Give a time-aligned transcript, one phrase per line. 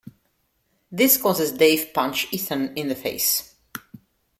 [0.91, 3.53] This causes Dave punch Ethan in the face.